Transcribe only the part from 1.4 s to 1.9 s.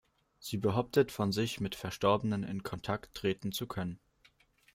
mit